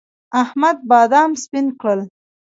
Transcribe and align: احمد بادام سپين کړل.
احمد 0.41 0.77
بادام 0.89 1.31
سپين 1.43 1.67
کړل. 1.79 2.01